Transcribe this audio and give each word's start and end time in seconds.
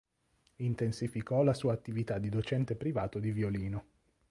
Intensificò 0.55 1.43
la 1.43 1.53
sua 1.53 1.73
attività 1.73 2.17
di 2.17 2.29
docente 2.29 2.75
privato 2.75 3.19
di 3.19 3.31
violino. 3.31 3.85